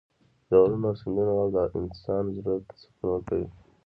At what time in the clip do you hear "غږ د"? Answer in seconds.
1.39-1.57